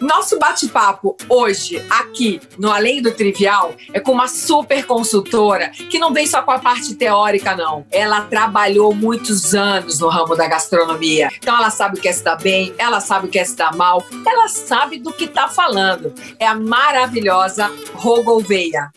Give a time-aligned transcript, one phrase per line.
[0.00, 6.12] Nosso bate-papo hoje, aqui no Além do Trivial, é com uma super consultora que não
[6.12, 7.86] vem só com a parte teórica, não.
[7.90, 11.28] Ela trabalhou muitos anos no ramo da gastronomia.
[11.38, 13.56] Então ela sabe o que é se dar bem, ela sabe o que é se
[13.56, 16.12] dar mal, ela sabe do que está falando.
[16.38, 18.90] É a maravilhosa Rô Gouveia.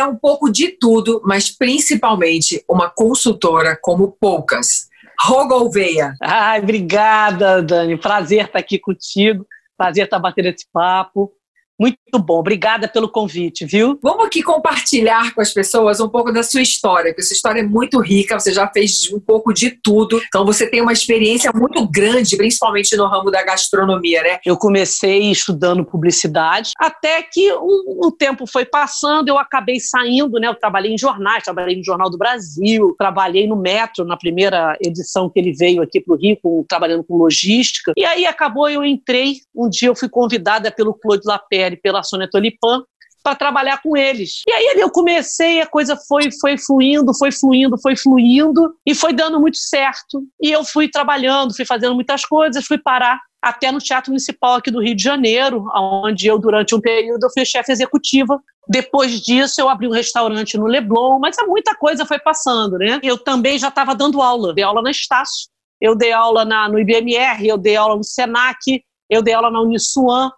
[0.00, 4.88] É um pouco de tudo, mas principalmente uma consultora como poucas.
[5.20, 6.14] Rogolveia.
[6.22, 7.98] Ai, obrigada, Dani.
[7.98, 9.46] Prazer estar aqui contigo.
[9.76, 11.32] Prazer estar batendo esse papo.
[11.80, 13.98] Muito bom, obrigada pelo convite, viu?
[14.02, 17.62] Vamos aqui compartilhar com as pessoas um pouco da sua história, porque sua história é
[17.62, 21.88] muito rica, você já fez um pouco de tudo, então você tem uma experiência muito
[21.90, 24.38] grande, principalmente no ramo da gastronomia, né?
[24.44, 30.48] Eu comecei estudando publicidade, até que um, um tempo foi passando, eu acabei saindo, né?
[30.48, 35.30] Eu trabalhei em jornais, trabalhei no Jornal do Brasil, trabalhei no Metro, na primeira edição
[35.30, 38.84] que ele veio aqui para o Rio, com, trabalhando com logística, e aí acabou, eu
[38.84, 41.26] entrei, um dia eu fui convidada pelo Claude
[41.70, 42.82] Lapierre pela Sônia Tolipan,
[43.22, 44.42] para trabalhar com eles.
[44.48, 49.12] E aí eu comecei, a coisa foi foi fluindo, foi fluindo, foi fluindo e foi
[49.12, 50.22] dando muito certo.
[50.40, 54.70] E eu fui trabalhando, fui fazendo muitas coisas, fui parar até no Teatro Municipal aqui
[54.70, 58.40] do Rio de Janeiro, onde eu durante um período eu fui chefe executiva.
[58.66, 63.00] Depois disso eu abri um restaurante no Leblon, mas muita coisa foi passando, né?
[63.02, 65.48] Eu também já estava dando aula, dei aula na Estácio,
[65.78, 69.60] eu dei aula na, no IBMR, eu dei aula no Senac, eu dei aula na
[69.60, 70.30] Uniswan,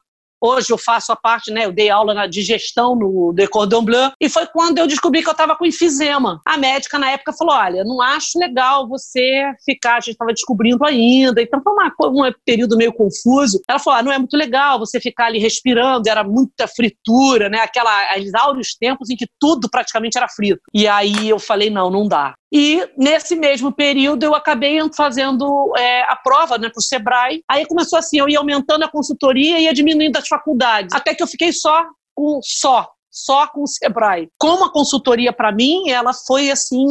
[0.44, 1.66] Hoje eu faço a parte, né?
[1.66, 5.28] Eu dei aula na digestão no de Cordon Bleu e foi quando eu descobri que
[5.28, 6.40] eu estava com enfisema.
[6.44, 10.84] A médica na época falou: olha, não acho legal você ficar, a gente estava descobrindo
[10.84, 13.60] ainda, então foi uma, um período meio confuso.
[13.68, 17.58] Ela falou: ah, não é muito legal você ficar ali respirando, era muita fritura, né?
[17.58, 20.60] Aquela, aqueles áureos tempos em que tudo praticamente era frito.
[20.74, 22.34] E aí eu falei: não, não dá.
[22.52, 27.42] E nesse mesmo período eu acabei fazendo é, a prova né, para o Sebrae.
[27.48, 30.94] Aí começou assim, eu ia aumentando a consultoria e ia diminuindo as faculdades.
[30.94, 34.28] Até que eu fiquei só com só só com o Sebrae.
[34.38, 36.86] Como a consultoria para mim, ela foi assim,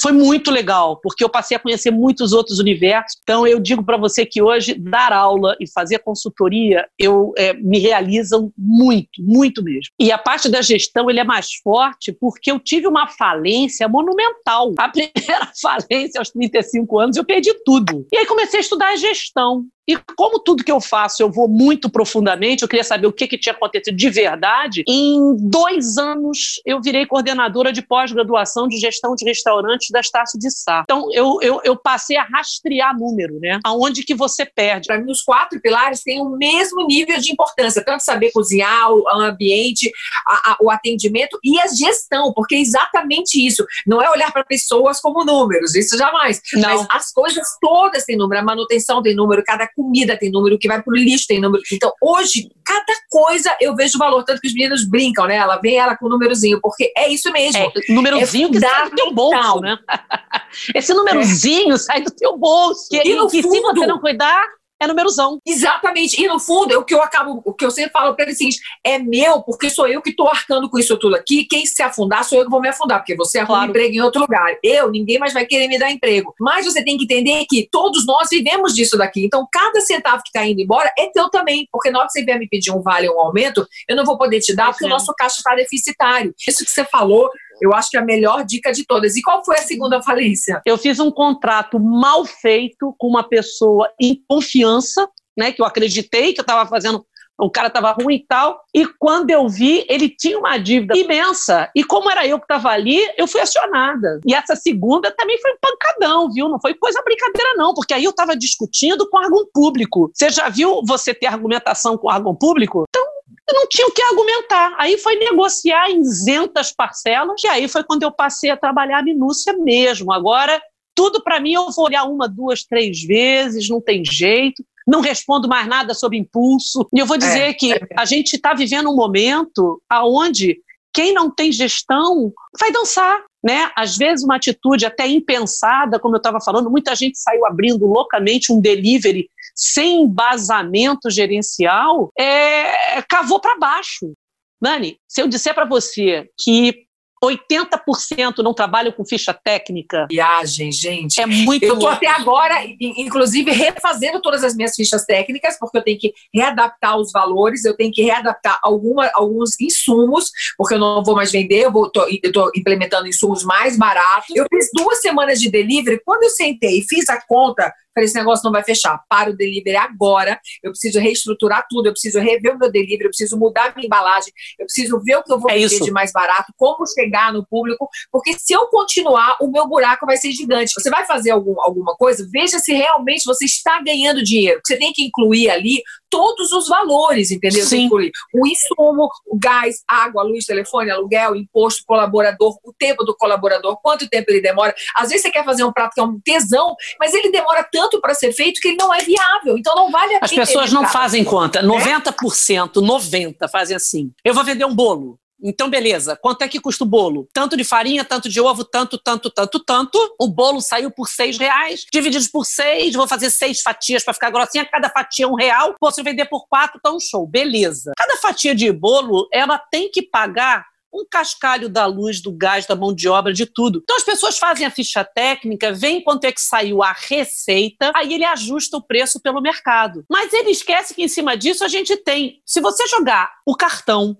[0.00, 3.18] foi muito legal, porque eu passei a conhecer muitos outros universos.
[3.22, 7.78] Então eu digo para você que hoje dar aula e fazer consultoria, eu é, me
[7.78, 9.92] realizam muito, muito mesmo.
[9.98, 14.72] E a parte da gestão ele é mais forte porque eu tive uma falência monumental.
[14.78, 18.06] A primeira falência aos 35 anos eu perdi tudo.
[18.12, 19.64] E aí comecei a estudar gestão.
[19.88, 23.26] E como tudo que eu faço eu vou muito profundamente, eu queria saber o que,
[23.26, 24.84] que tinha acontecido de verdade.
[24.88, 30.50] Em dois anos eu virei coordenadora de pós-graduação de gestão de restaurantes da Estácio de
[30.50, 30.82] Sá.
[30.84, 33.58] Então eu, eu, eu, passei a rastrear número, né?
[33.64, 34.86] Aonde que você perde.
[34.86, 39.08] Para mim, os quatro pilares têm o mesmo nível de importância, tanto saber cozinhar, o
[39.08, 39.90] ambiente,
[40.26, 43.66] a, a, o atendimento e a gestão, porque é exatamente isso.
[43.86, 46.40] Não é olhar para pessoas como números, isso jamais.
[46.54, 46.62] Não.
[46.62, 50.58] Mas as coisas todas têm número, a manutenção tem número, cada comida tem número, o
[50.58, 51.62] que vai pro lixo tem número.
[51.72, 55.36] Então, hoje, cada coisa eu vejo valor, tanto que os meninos brincam, né?
[55.36, 57.60] Ela vem ela com o númerozinho, porque é isso mesmo.
[57.60, 59.78] É, númerozinho é que sai do teu bolso, né?
[60.74, 61.78] Esse númerozinho é.
[61.78, 62.88] sai do teu bolso.
[62.88, 64.46] Que, e, no que fundo, se você não cuidar,
[64.82, 65.38] é numerozão.
[65.46, 66.22] Exatamente.
[66.22, 68.34] E no fundo, o que eu acabo, o que eu sempre falo para ele é
[68.34, 71.44] o seguinte: é meu, porque sou eu que estou arcando com isso tudo aqui.
[71.44, 73.70] Quem se afundar sou eu que vou me afundar, porque você arruma claro.
[73.70, 74.56] emprego em outro lugar.
[74.62, 76.34] Eu, ninguém mais vai querer me dar emprego.
[76.40, 79.24] Mas você tem que entender que todos nós vivemos disso daqui.
[79.24, 81.68] Então, cada centavo que está indo embora é teu também.
[81.70, 84.04] Porque na hora que você vier me pedir um vale ou um aumento, eu não
[84.04, 86.34] vou poder te dar, porque o nosso caixa está deficitário.
[86.46, 87.30] Isso que você falou
[87.62, 89.16] eu acho que é a melhor dica de todas.
[89.16, 90.60] E qual foi a segunda falência?
[90.66, 95.08] Eu fiz um contrato mal feito com uma pessoa em confiança,
[95.38, 97.06] né, que eu acreditei que eu estava fazendo
[97.38, 98.62] o cara estava ruim e tal.
[98.74, 101.70] E quando eu vi, ele tinha uma dívida imensa.
[101.74, 104.20] E como era eu que estava ali, eu fui acionada.
[104.26, 106.48] E essa segunda também foi um pancadão, viu?
[106.48, 110.10] Não foi coisa brincadeira, não, porque aí eu estava discutindo com órgão público.
[110.14, 112.84] Você já viu você ter argumentação com órgão público?
[112.88, 113.11] Então,
[113.50, 114.74] não tinha o que argumentar.
[114.78, 119.02] Aí foi negociar em isentas parcelas, e aí foi quando eu passei a trabalhar a
[119.02, 120.12] minúcia mesmo.
[120.12, 120.60] Agora,
[120.94, 124.64] tudo para mim eu vou olhar uma, duas, três vezes, não tem jeito.
[124.86, 126.86] Não respondo mais nada sob impulso.
[126.92, 127.80] E eu vou dizer é, que é.
[127.96, 130.58] a gente está vivendo um momento aonde
[130.92, 133.22] quem não tem gestão vai dançar.
[133.42, 133.70] Né?
[133.76, 138.52] Às vezes, uma atitude até impensada, como eu estava falando, muita gente saiu abrindo loucamente
[138.52, 144.12] um delivery sem embasamento gerencial, é, cavou para baixo.
[144.60, 146.86] Nani, se eu disser para você que
[147.24, 150.08] 80% não trabalham com ficha técnica.
[150.10, 151.20] Viagem, gente.
[151.20, 155.84] É muito Eu estou até agora, inclusive, refazendo todas as minhas fichas técnicas, porque eu
[155.84, 161.04] tenho que readaptar os valores, eu tenho que readaptar alguma, alguns insumos, porque eu não
[161.04, 161.90] vou mais vender, eu
[162.24, 164.34] estou implementando insumos mais baratos.
[164.34, 168.14] Eu fiz duas semanas de delivery, quando eu sentei e fiz a conta, Falei, esse
[168.14, 169.02] negócio não vai fechar.
[169.08, 170.40] Para o delivery agora.
[170.62, 171.86] Eu preciso reestruturar tudo.
[171.88, 173.04] Eu preciso rever o meu delivery.
[173.04, 174.32] Eu preciso mudar a minha embalagem.
[174.58, 175.84] Eu preciso ver o que eu vou é vender isso.
[175.84, 176.52] de mais barato.
[176.56, 177.88] Como chegar no público.
[178.10, 180.72] Porque se eu continuar, o meu buraco vai ser gigante.
[180.74, 184.60] Você vai fazer algum, alguma coisa, veja se realmente você está ganhando dinheiro.
[184.64, 187.64] Você tem que incluir ali todos os valores, entendeu?
[187.64, 187.88] Sim.
[188.34, 194.06] O insumo, o gás, água, luz, telefone, aluguel, imposto, colaborador, o tempo do colaborador, quanto
[194.10, 194.74] tempo ele demora.
[194.94, 197.98] Às vezes você quer fazer um prato que é um tesão, mas ele demora tanto
[197.98, 199.56] para ser feito que ele não é viável.
[199.56, 200.42] Então não vale a pena.
[200.42, 201.62] As pessoas não fazem conta.
[201.62, 204.12] 90%, 90% fazem assim.
[204.22, 205.18] Eu vou vender um bolo.
[205.42, 206.16] Então, beleza.
[206.16, 207.28] Quanto é que custa o bolo?
[207.32, 210.14] Tanto de farinha, tanto de ovo, tanto, tanto, tanto, tanto.
[210.18, 212.94] O bolo saiu por seis reais, divididos por seis.
[212.94, 214.64] Vou fazer seis fatias para ficar grossinha.
[214.64, 215.74] Cada fatia é um real.
[215.80, 217.26] Posso vender por quatro, tá um show.
[217.26, 217.92] Beleza.
[217.96, 222.76] Cada fatia de bolo, ela tem que pagar um cascalho da luz, do gás, da
[222.76, 223.80] mão de obra, de tudo.
[223.82, 228.12] Então as pessoas fazem a ficha técnica, veem quanto é que saiu a receita, aí
[228.12, 230.04] ele ajusta o preço pelo mercado.
[230.10, 234.16] Mas ele esquece que em cima disso a gente tem, se você jogar o cartão,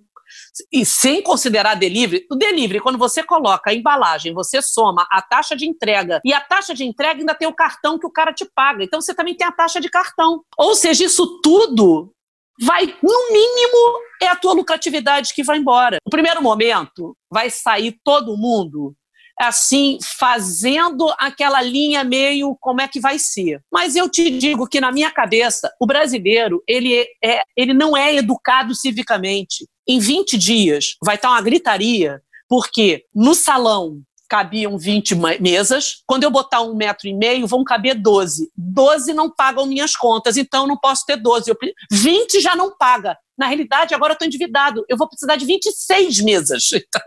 [0.72, 5.56] e sem considerar delivery, o delivery, quando você coloca a embalagem, você soma a taxa
[5.56, 8.44] de entrega e a taxa de entrega ainda tem o cartão que o cara te
[8.54, 8.84] paga.
[8.84, 10.42] Então você também tem a taxa de cartão.
[10.56, 12.12] Ou seja, isso tudo
[12.60, 15.98] vai, no mínimo, é a tua lucratividade que vai embora.
[16.04, 18.94] No primeiro momento, vai sair todo mundo
[19.38, 23.60] assim, fazendo aquela linha meio como é que vai ser.
[23.72, 28.14] Mas eu te digo que na minha cabeça, o brasileiro, ele, é, ele não é
[28.14, 29.66] educado civicamente.
[29.86, 34.00] Em 20 dias vai estar uma gritaria, porque no salão
[34.32, 36.02] cabiam 20 mesas.
[36.06, 38.50] Quando eu botar um metro e meio, vão caber 12.
[38.56, 41.50] 12 não pagam minhas contas, então não posso ter 12.
[41.50, 41.56] Eu,
[41.90, 43.18] 20 já não paga.
[43.36, 44.84] Na realidade, agora eu estou endividado.
[44.88, 46.70] Eu vou precisar de 26 mesas.
[46.82, 47.00] Então,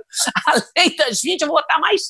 [0.47, 2.01] além das 20, eu vou botar mais.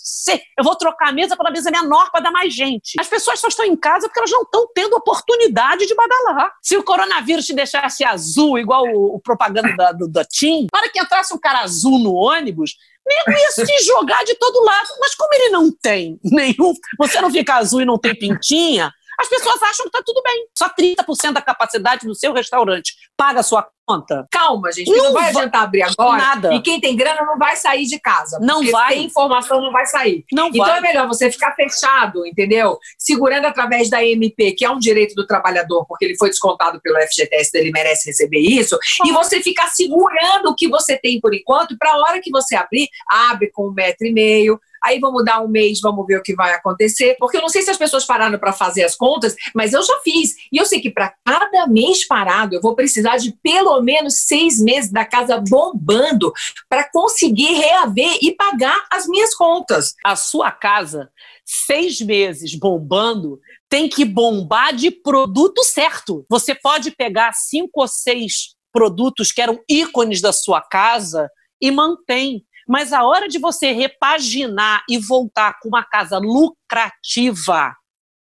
[0.57, 2.93] Eu vou trocar a mesa para mesa menor para dar mais gente.
[2.99, 6.51] As pessoas só estão em casa porque elas não estão tendo oportunidade de badalar.
[6.61, 10.99] Se o coronavírus te deixasse azul, igual o, o propaganda da, do, TIM, para que
[10.99, 14.87] entrasse um cara azul no ônibus, nego ia se jogar de todo lado.
[14.99, 16.73] Mas como ele não tem nenhum.
[16.97, 20.47] Você não fica azul e não tem pintinha, as pessoas acham que está tudo bem.
[20.57, 24.25] Só 30% da capacidade do seu restaurante paga a sua conta.
[24.31, 26.17] Calma, gente, não, não vai adiantar abrir agora.
[26.17, 26.53] Nada.
[26.53, 28.39] E quem tem grana não vai sair de casa.
[28.41, 28.95] Não vai.
[28.95, 30.25] Tem informação, não vai sair.
[30.31, 30.79] Não então vai.
[30.79, 32.77] é melhor você ficar fechado, entendeu?
[32.97, 36.99] Segurando através da MP, que é um direito do trabalhador, porque ele foi descontado pelo
[36.99, 38.75] FGTS, ele merece receber isso.
[38.75, 39.07] Ah.
[39.07, 42.55] E você ficar segurando o que você tem por enquanto, para a hora que você
[42.55, 46.23] abrir, abre com um metro e meio aí vamos dar um mês, vamos ver o
[46.23, 47.15] que vai acontecer.
[47.19, 49.99] Porque eu não sei se as pessoas pararam para fazer as contas, mas eu já
[50.03, 50.35] fiz.
[50.51, 54.59] E eu sei que para cada mês parado, eu vou precisar de pelo menos seis
[54.59, 56.31] meses da casa bombando
[56.69, 59.95] para conseguir reaver e pagar as minhas contas.
[60.03, 61.09] A sua casa,
[61.43, 63.39] seis meses bombando,
[63.69, 66.23] tem que bombar de produto certo.
[66.29, 71.29] Você pode pegar cinco ou seis produtos que eram ícones da sua casa
[71.61, 72.45] e mantém.
[72.67, 77.75] Mas a hora de você repaginar e voltar com uma casa lucrativa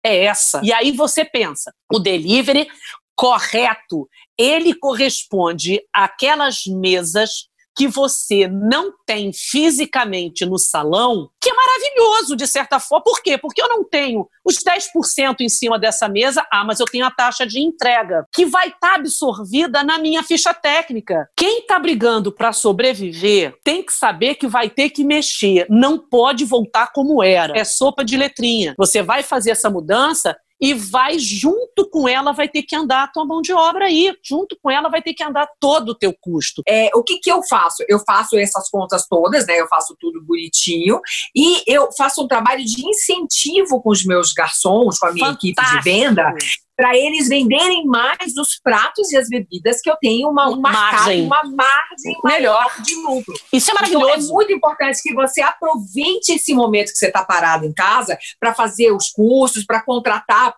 [0.05, 0.61] é essa.
[0.63, 2.69] E aí você pensa, o delivery
[3.17, 4.09] correto,
[4.39, 12.47] ele corresponde àquelas mesas que você não tem fisicamente no salão, que é maravilhoso de
[12.47, 13.05] certa forma.
[13.05, 13.37] Por quê?
[13.37, 17.11] Porque eu não tenho os 10% em cima dessa mesa, ah, mas eu tenho a
[17.11, 21.29] taxa de entrega, que vai estar tá absorvida na minha ficha técnica.
[21.37, 26.45] Quem está brigando para sobreviver tem que saber que vai ter que mexer, não pode
[26.45, 27.57] voltar como era.
[27.59, 28.75] É sopa de letrinha.
[28.79, 33.09] Você vai fazer essa mudança e vai junto com ela vai ter que andar a
[33.09, 36.15] tua mão de obra aí, junto com ela vai ter que andar todo o teu
[36.21, 36.63] custo.
[36.67, 37.85] É, o que que eu faço?
[37.89, 39.61] Eu faço essas contas todas, né?
[39.61, 41.01] Eu faço tudo bonitinho
[41.35, 45.61] e eu faço um trabalho de incentivo com os meus garçons, com a minha Fantástico.
[45.61, 46.35] equipe de venda,
[46.77, 51.25] para eles venderem mais os pratos e as bebidas que eu tenho uma, uma margem,
[51.25, 53.35] uma margem melhor de lucro.
[53.53, 54.07] Isso é maravilhoso.
[54.07, 58.19] Então, é muito importante que você aproveite esse momento que você está parado em casa
[58.39, 60.55] para fazer os cursos, para contratar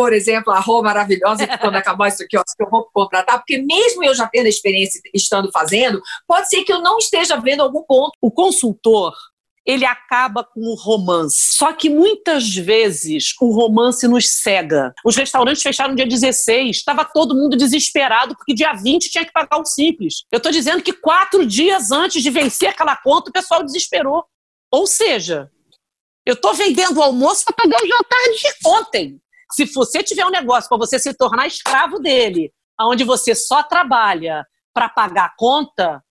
[0.00, 3.58] por exemplo, a Rô maravilhosa, que quando acabar isso aqui, ó, eu vou contratar, porque
[3.58, 7.62] mesmo eu já tendo a experiência estando fazendo, pode ser que eu não esteja vendo
[7.62, 8.12] algum ponto.
[8.18, 9.12] O consultor,
[9.66, 11.54] ele acaba com o romance.
[11.56, 14.92] Só que muitas vezes o romance nos cega.
[15.04, 19.58] Os restaurantes fecharam dia 16, estava todo mundo desesperado porque dia 20 tinha que pagar
[19.58, 20.24] o simples.
[20.32, 24.24] Eu estou dizendo que quatro dias antes de vencer aquela conta, o pessoal desesperou.
[24.72, 25.50] Ou seja,
[26.24, 29.20] eu estou vendendo o almoço para pagar o jantar de ontem.
[29.52, 34.46] Se você tiver um negócio para você se tornar escravo dele, onde você só trabalha
[34.72, 36.02] para pagar a conta,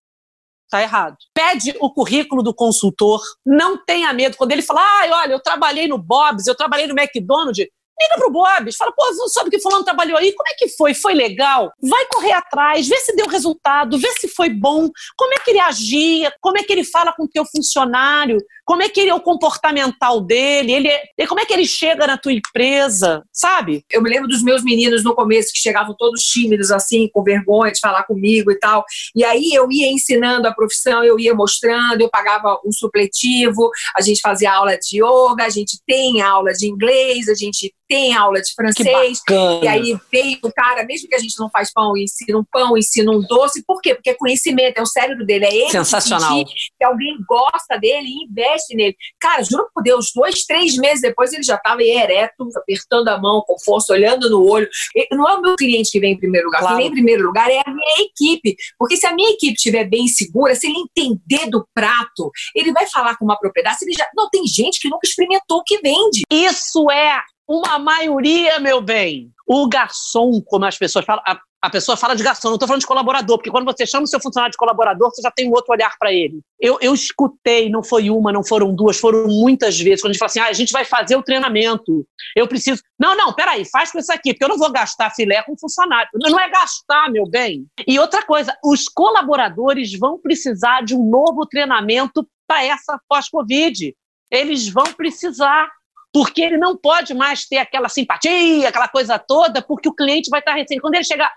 [0.70, 1.18] tá errado.
[1.34, 4.38] Pede o currículo do consultor, não tenha medo.
[4.38, 7.68] Quando ele fala, ah, olha, eu trabalhei no Bob's, eu trabalhei no McDonald's,
[8.02, 10.32] liga pro Bob's, fala, pô, sabe que fulano trabalhou aí?
[10.34, 10.94] Como é que foi?
[10.94, 11.72] Foi legal?
[11.82, 15.60] Vai correr atrás, vê se deu resultado, vê se foi bom, como é que ele
[15.60, 19.16] agia, como é que ele fala com o teu funcionário, como é que ele é
[19.16, 23.84] o comportamental dele, ele é, como é que ele chega na tua empresa, sabe?
[23.90, 27.72] Eu me lembro dos meus meninos no começo que chegavam todos tímidos assim, com vergonha
[27.72, 28.86] de falar comigo e tal.
[29.16, 34.02] E aí eu ia ensinando a profissão, eu ia mostrando, eu pagava um supletivo, a
[34.02, 38.40] gente fazia aula de yoga, a gente tem aula de inglês, a gente tem aula
[38.40, 39.20] de francês.
[39.64, 42.78] E aí veio o cara, mesmo que a gente não faz pão, ensina um pão,
[42.78, 43.64] ensina um doce.
[43.66, 43.96] Por quê?
[43.96, 46.46] Porque é conhecimento, é o cérebro dele, é ele Sensacional.
[46.46, 48.96] que alguém gosta dele e investe nele.
[49.20, 53.42] Cara, juro por Deus, dois, três meses depois ele já estava ereto, apertando a mão
[53.46, 54.70] com força, olhando no olho.
[55.12, 56.62] Não é o meu cliente que vem em primeiro lugar.
[56.62, 56.78] Claro.
[56.78, 58.56] Quem vem em primeiro lugar é a minha equipe.
[58.78, 62.88] Porque se a minha equipe estiver bem segura, se ele entender do prato, ele vai
[62.88, 63.80] falar com uma propriedade.
[63.80, 64.08] Se ele já...
[64.16, 66.22] Não, tem gente que nunca experimentou o que vende.
[66.32, 67.20] Isso é
[67.50, 69.32] uma maioria, meu bem.
[69.48, 72.82] O garçom, como as pessoas falam, a, a pessoa fala de garçom, não estou falando
[72.82, 75.54] de colaborador, porque quando você chama o seu funcionário de colaborador, você já tem um
[75.54, 76.42] outro olhar para ele.
[76.60, 80.20] Eu, eu escutei, não foi uma, não foram duas, foram muitas vezes, quando a gente
[80.20, 82.84] fala assim, ah, a gente vai fazer o treinamento, eu preciso...
[83.00, 86.08] Não, não, peraí, faz com isso aqui, porque eu não vou gastar filé com funcionário.
[86.14, 87.66] Não é gastar, meu bem.
[87.88, 93.96] E outra coisa, os colaboradores vão precisar de um novo treinamento para essa pós-Covid.
[94.32, 95.68] Eles vão precisar
[96.14, 100.40] porque ele não pode mais ter aquela simpatia, aquela coisa toda, porque o cliente vai
[100.40, 100.82] estar recebendo.
[100.82, 101.32] Quando ele chegar,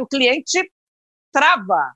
[0.00, 0.70] o cliente
[1.32, 1.92] trava.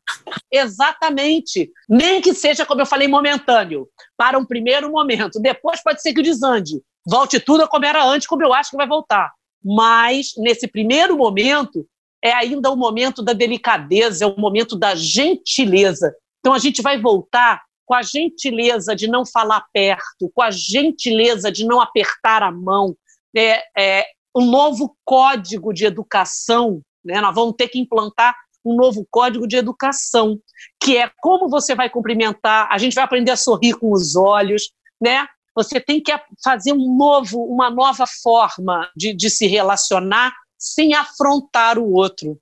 [0.50, 1.70] Exatamente.
[1.88, 5.40] Nem que seja, como eu falei, momentâneo, para um primeiro momento.
[5.40, 6.80] Depois pode ser que desande.
[7.06, 9.32] Volte tudo como era antes, como eu acho que vai voltar.
[9.62, 11.86] Mas, nesse primeiro momento,
[12.22, 16.14] é ainda o momento da delicadeza, é o momento da gentileza.
[16.40, 21.50] Então, a gente vai voltar com a gentileza de não falar perto, com a gentileza
[21.50, 22.96] de não apertar a mão,
[23.36, 27.20] é, é, um novo código de educação, né?
[27.20, 30.38] nós vamos ter que implantar um novo código de educação,
[30.82, 34.72] que é como você vai cumprimentar, a gente vai aprender a sorrir com os olhos,
[35.00, 35.26] né?
[35.54, 36.12] Você tem que
[36.42, 42.40] fazer um novo, uma nova forma de, de se relacionar sem afrontar o outro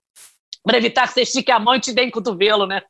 [0.64, 2.82] para evitar que você estique a mão e te dê em cotovelo, né?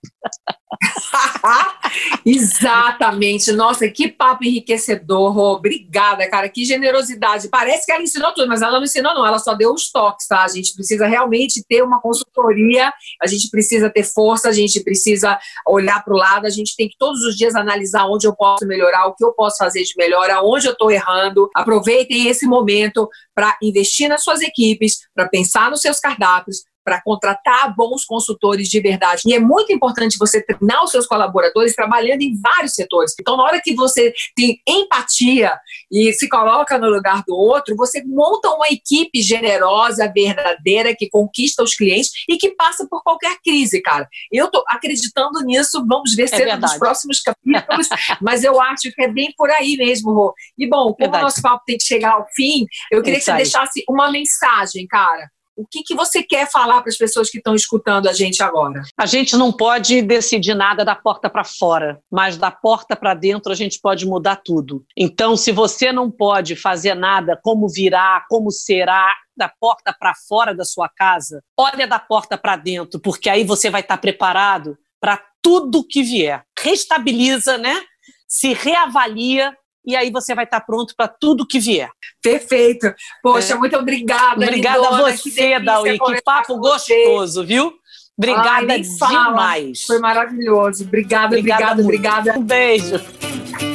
[2.24, 3.52] Exatamente.
[3.52, 5.36] Nossa, que papo enriquecedor.
[5.38, 6.48] Obrigada, cara.
[6.48, 7.48] Que generosidade.
[7.48, 9.26] Parece que ela ensinou tudo, mas ela não ensinou, não.
[9.26, 10.42] Ela só deu os toques, tá?
[10.42, 15.38] A gente precisa realmente ter uma consultoria, a gente precisa ter força, a gente precisa
[15.66, 18.66] olhar para o lado, a gente tem que todos os dias analisar onde eu posso
[18.66, 21.48] melhorar, o que eu posso fazer de melhor, aonde eu estou errando.
[21.54, 27.74] Aproveitem esse momento para investir nas suas equipes, para pensar nos seus cardápios, para contratar
[27.74, 29.22] bons consultores de verdade.
[29.26, 33.14] E é muito importante você treinar os seus colaboradores trabalhando em vários setores.
[33.18, 35.52] Então, na hora que você tem empatia
[35.90, 41.62] e se coloca no lugar do outro, você monta uma equipe generosa, verdadeira, que conquista
[41.62, 44.08] os clientes e que passa por qualquer crise, cara.
[44.30, 47.88] Eu tô acreditando nisso, vamos ver é nos próximos capítulos,
[48.20, 50.34] mas eu acho que é bem por aí mesmo, Rô.
[50.58, 51.22] E bom, como verdade.
[51.22, 54.86] o nosso papo tem que chegar ao fim, eu queria que você deixasse uma mensagem,
[54.86, 58.42] cara, o que, que você quer falar para as pessoas que estão escutando a gente
[58.42, 58.82] agora?
[58.96, 63.52] A gente não pode decidir nada da porta para fora, mas da porta para dentro
[63.52, 64.84] a gente pode mudar tudo.
[64.96, 70.54] Então, se você não pode fazer nada, como virá, como será, da porta para fora
[70.54, 75.20] da sua casa, olha da porta para dentro, porque aí você vai estar preparado para
[75.42, 76.44] tudo que vier.
[76.58, 77.82] Restabiliza, né?
[78.28, 81.90] Se reavalia e aí você vai estar pronto para tudo que vier.
[82.22, 82.92] Perfeito.
[83.22, 83.56] Poxa, é.
[83.56, 84.44] muito obrigada.
[84.44, 85.98] Obrigada a você, Dawi.
[85.98, 87.72] Que papo gostoso, viu?
[88.16, 89.82] Obrigada Ai, demais.
[89.84, 90.84] Foi maravilhoso.
[90.84, 92.30] Obrigada, obrigada, obrigada.
[92.30, 92.38] obrigada.
[92.38, 93.00] Um beijo.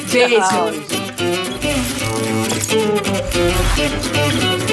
[0.09, 0.39] Beijo.
[4.47, 4.66] Tchau.